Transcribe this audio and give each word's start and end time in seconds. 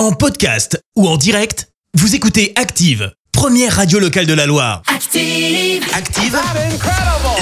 En 0.00 0.12
podcast 0.12 0.80
ou 0.96 1.06
en 1.06 1.18
direct, 1.18 1.68
vous 1.92 2.14
écoutez 2.14 2.54
Active, 2.56 3.12
première 3.32 3.76
radio 3.76 3.98
locale 3.98 4.24
de 4.24 4.32
la 4.32 4.46
Loire. 4.46 4.80
Active. 4.86 5.84
Active, 5.94 6.38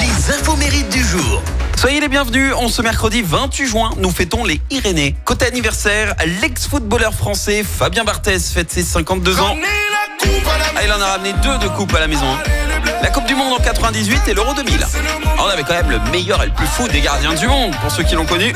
les 0.01 0.35
infos 0.35 0.57
mérites 0.57 0.89
du 0.89 1.05
jour. 1.05 1.41
Soyez 1.77 2.01
les 2.01 2.09
bienvenus, 2.09 2.53
on 2.59 2.67
ce 2.67 2.83
mercredi 2.83 3.23
28 3.23 3.65
juin, 3.69 3.91
nous 3.99 4.11
fêtons 4.11 4.43
les 4.43 4.61
Irénées. 4.71 5.15
Côté 5.25 5.47
anniversaire, 5.47 6.17
l'ex-footballeur 6.43 7.15
français 7.15 7.63
Fabien 7.63 8.03
Barthez 8.03 8.41
fête 8.41 8.73
ses 8.73 8.83
52 8.83 9.39
ans. 9.39 9.57
Ah, 10.75 10.83
il 10.85 10.91
en 10.91 11.01
a 11.01 11.13
ramené 11.13 11.35
deux 11.35 11.59
de 11.59 11.69
coupes 11.69 11.95
à 11.95 12.01
la 12.01 12.09
maison. 12.09 12.27
hein. 12.27 12.43
La 13.03 13.11
Coupe 13.11 13.27
du 13.27 13.37
Monde 13.37 13.53
en 13.53 13.63
98 13.63 14.23
et 14.27 14.35
l'Euro 14.35 14.53
2000. 14.55 14.81
Ah, 14.83 15.45
On 15.45 15.47
avait 15.47 15.63
quand 15.63 15.75
même 15.75 15.91
le 15.91 16.01
meilleur 16.11 16.43
et 16.43 16.47
le 16.47 16.53
plus 16.55 16.67
fou 16.67 16.89
des 16.89 17.03
gardiens 17.03 17.35
du 17.35 17.47
monde, 17.47 17.73
pour 17.81 17.93
ceux 17.93 18.03
qui 18.03 18.17
l'ont 18.17 18.27
connu. 18.27 18.53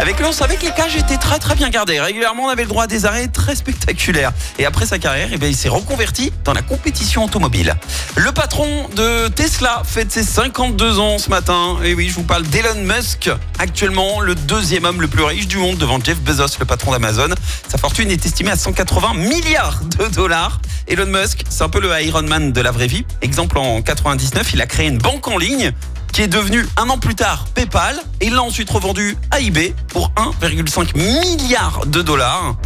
Avec 0.00 0.18
lui, 0.18 0.24
on 0.24 0.32
savait 0.32 0.56
que 0.56 0.64
les 0.64 0.72
cages 0.72 0.96
étaient 0.96 1.18
très 1.18 1.38
très 1.38 1.54
bien 1.54 1.68
gardées. 1.68 2.00
Régulièrement, 2.00 2.44
on 2.44 2.48
avait 2.48 2.62
le 2.62 2.68
droit 2.68 2.84
à 2.84 2.86
des 2.86 3.04
arrêts 3.04 3.28
très 3.28 3.54
spectaculaires. 3.54 4.32
Et 4.58 4.64
après 4.64 4.86
sa 4.86 4.98
carrière, 4.98 5.28
eh 5.32 5.36
bien, 5.36 5.48
il 5.48 5.56
s'est 5.56 5.68
reconverti 5.68 6.32
dans 6.44 6.52
la 6.52 6.62
compétition 6.62 7.24
automobile. 7.24 7.76
Le 8.16 8.32
patron 8.32 8.88
de 8.96 9.28
Tesla 9.28 9.82
fête 9.84 10.10
ses 10.10 10.22
52 10.22 10.98
ans 10.98 11.18
ce 11.18 11.28
matin. 11.28 11.76
Et 11.84 11.94
oui, 11.94 12.08
je 12.08 12.14
vous 12.14 12.22
parle 12.22 12.44
d'Elon 12.44 12.82
Musk, 12.82 13.30
actuellement 13.58 14.20
le 14.20 14.34
deuxième 14.34 14.84
homme 14.84 15.00
le 15.00 15.08
plus 15.08 15.22
riche 15.22 15.48
du 15.48 15.58
monde 15.58 15.76
devant 15.76 16.02
Jeff 16.02 16.18
Bezos, 16.20 16.58
le 16.58 16.64
patron 16.64 16.92
d'Amazon. 16.92 17.34
Sa 17.68 17.78
fortune 17.78 18.10
est 18.10 18.24
estimée 18.24 18.50
à 18.50 18.56
180 18.56 19.14
milliards 19.14 19.80
de 19.98 20.06
dollars. 20.06 20.60
Elon 20.88 21.06
Musk, 21.06 21.44
c'est 21.48 21.62
un 21.62 21.68
peu 21.68 21.80
le 21.80 21.90
Iron 22.02 22.22
Man 22.22 22.52
de 22.52 22.60
la 22.60 22.70
vraie 22.70 22.86
vie. 22.86 23.04
Exemple, 23.22 23.58
en 23.58 23.82
99, 23.82 24.54
il 24.54 24.60
a 24.60 24.66
créé 24.66 24.88
une 24.88 24.98
banque 24.98 25.28
en 25.28 25.38
ligne 25.38 25.72
qui 26.12 26.22
est 26.22 26.28
devenue 26.28 26.66
un 26.76 26.88
an 26.88 26.98
plus 26.98 27.14
tard 27.14 27.46
PayPal 27.54 27.96
et 28.20 28.26
il 28.26 28.34
l'a 28.34 28.42
ensuite 28.42 28.70
revendu 28.70 29.16
à 29.30 29.40
eBay 29.40 29.74
pour 29.88 30.12
1,5 30.16 30.96
milliard 30.96 31.86
de 31.86 32.02
dollars. 32.02 32.56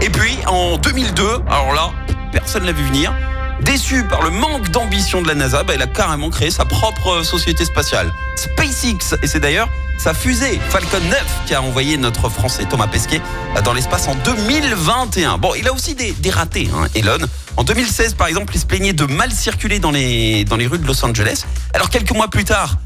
Et 0.00 0.10
puis 0.10 0.36
en 0.46 0.76
2002, 0.76 1.24
alors 1.48 1.72
là, 1.74 1.90
personne 2.32 2.64
l'a 2.64 2.72
vu 2.72 2.84
venir. 2.84 3.12
Déçu 3.62 4.04
par 4.04 4.22
le 4.22 4.30
manque 4.30 4.70
d'ambition 4.70 5.22
de 5.22 5.28
la 5.28 5.34
NASA, 5.34 5.62
bah, 5.62 5.74
il 5.74 5.82
a 5.82 5.86
carrément 5.86 6.28
créé 6.30 6.50
sa 6.50 6.64
propre 6.64 7.22
société 7.22 7.64
spatiale, 7.64 8.12
SpaceX. 8.36 9.16
Et 9.22 9.26
c'est 9.26 9.40
d'ailleurs 9.40 9.68
sa 9.98 10.12
fusée 10.12 10.60
Falcon 10.68 11.00
9 11.00 11.24
qui 11.46 11.54
a 11.54 11.62
envoyé 11.62 11.96
notre 11.96 12.28
Français 12.28 12.66
Thomas 12.68 12.86
Pesquet 12.86 13.20
dans 13.64 13.72
l'espace 13.72 14.08
en 14.08 14.14
2021. 14.16 15.38
Bon, 15.38 15.54
il 15.54 15.66
a 15.68 15.72
aussi 15.72 15.94
des, 15.94 16.12
des 16.12 16.30
ratés, 16.30 16.68
hein, 16.74 16.86
Elon. 16.94 17.26
En 17.56 17.64
2016, 17.64 18.14
par 18.14 18.26
exemple, 18.26 18.54
il 18.54 18.60
se 18.60 18.66
plaignait 18.66 18.92
de 18.92 19.04
mal 19.06 19.32
circuler 19.32 19.78
dans 19.78 19.90
les, 19.90 20.44
rues 20.50 20.78
de 20.78 20.86
Los 20.86 21.02
Angeles. 21.04 21.44
Alors 21.72 21.88
quelques 21.88 22.12
mois 22.12 22.28
plus 22.28 22.44
tard, 22.44 22.76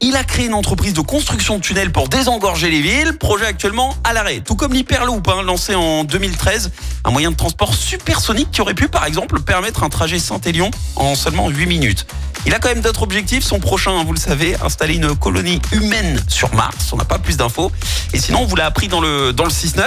il 0.00 0.16
a 0.16 0.24
créé 0.24 0.46
une 0.46 0.54
entreprise 0.54 0.92
de 0.92 1.00
construction 1.00 1.58
de 1.58 1.62
tunnels 1.62 1.92
pour 1.92 2.08
désengorger 2.08 2.68
les 2.70 2.80
villes, 2.80 3.16
projet 3.16 3.46
actuellement 3.46 3.94
à 4.02 4.12
l'arrêt. 4.12 4.40
Tout 4.40 4.56
comme 4.56 4.72
l'Hyperloop, 4.72 5.28
hein, 5.28 5.42
lancé 5.42 5.74
en 5.76 6.02
2013, 6.02 6.72
un 7.04 7.10
moyen 7.10 7.30
de 7.30 7.36
transport 7.36 7.74
supersonique 7.74 8.50
qui 8.50 8.60
aurait 8.60 8.74
pu 8.74 8.88
par 8.88 9.06
exemple 9.06 9.40
permettre 9.40 9.84
un 9.84 9.88
trajet 9.88 10.18
Saint-Élion 10.18 10.70
en 10.96 11.14
seulement 11.14 11.48
8 11.48 11.66
minutes. 11.66 12.06
Il 12.46 12.54
a 12.54 12.58
quand 12.58 12.68
même 12.68 12.80
d'autres 12.80 13.02
objectifs. 13.02 13.44
Son 13.44 13.60
prochain, 13.60 14.02
vous 14.04 14.12
le 14.12 14.18
savez, 14.18 14.56
installer 14.64 14.94
une 14.94 15.14
colonie 15.16 15.60
humaine 15.72 16.22
sur 16.28 16.54
Mars. 16.54 16.92
On 16.92 16.96
n'a 16.96 17.04
pas 17.04 17.18
plus 17.18 17.36
d'infos. 17.36 17.70
Et 18.12 18.18
sinon, 18.18 18.40
on 18.42 18.46
vous 18.46 18.56
l'a 18.56 18.66
appris 18.66 18.88
dans 18.88 19.00
le, 19.00 19.32
dans 19.32 19.44
le 19.44 19.50
6-9. 19.50 19.82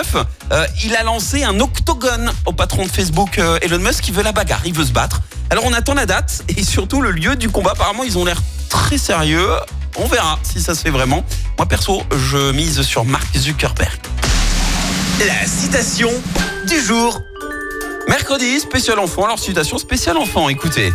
euh, 0.52 0.66
il 0.83 0.95
a 0.95 1.03
lancé 1.03 1.44
un 1.44 1.59
octogone 1.59 2.31
au 2.45 2.53
patron 2.53 2.85
de 2.85 2.91
Facebook, 2.91 3.39
euh, 3.39 3.57
Elon 3.61 3.79
Musk, 3.79 4.02
qui 4.03 4.11
veut 4.11 4.23
la 4.23 4.31
bagarre. 4.31 4.61
Il 4.66 4.73
veut 4.73 4.85
se 4.85 4.91
battre. 4.91 5.22
Alors, 5.49 5.66
on 5.66 5.73
attend 5.73 5.94
la 5.94 6.05
date 6.05 6.44
et 6.49 6.63
surtout 6.63 7.02
le 7.02 7.11
lieu 7.11 7.35
du 7.35 7.49
combat. 7.49 7.72
Apparemment, 7.72 8.03
ils 8.03 8.17
ont 8.17 8.25
l'air 8.25 8.41
très 8.69 8.97
sérieux. 8.97 9.49
On 9.97 10.07
verra 10.07 10.39
si 10.44 10.61
ça 10.61 10.75
se 10.75 10.81
fait 10.81 10.91
vraiment. 10.91 11.25
Moi, 11.57 11.67
perso, 11.67 12.03
je 12.11 12.52
mise 12.52 12.81
sur 12.83 13.05
Mark 13.05 13.27
Zuckerberg. 13.35 13.99
La 15.19 15.45
citation 15.47 16.09
du 16.67 16.79
jour. 16.79 17.22
Mercredi, 18.07 18.59
spécial 18.59 18.99
enfant. 18.99 19.25
Alors, 19.25 19.39
citation 19.39 19.77
spéciale 19.77 20.17
enfant, 20.17 20.47
écoutez. 20.49 20.91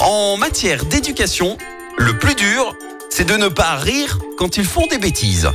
En 0.00 0.38
matière 0.38 0.86
d'éducation, 0.86 1.58
le 1.98 2.18
plus 2.18 2.34
dur, 2.34 2.74
c'est 3.10 3.26
de 3.26 3.36
ne 3.36 3.48
pas 3.48 3.76
rire 3.76 4.18
quand 4.38 4.56
ils 4.56 4.64
font 4.64 4.86
des 4.86 4.96
bêtises. 4.96 5.50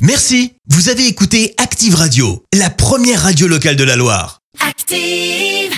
Merci, 0.00 0.54
vous 0.68 0.88
avez 0.88 1.08
écouté 1.08 1.54
Active 1.58 1.96
Radio, 1.96 2.44
la 2.54 2.70
première 2.70 3.22
radio 3.22 3.48
locale 3.48 3.74
de 3.74 3.82
la 3.82 3.96
Loire. 3.96 4.40
Active. 4.60 5.77